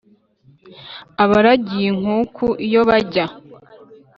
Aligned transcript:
abaragiye 1.23 1.87
inkuku 1.93 2.45
iyo 2.67 2.81
bajya! 2.89 3.25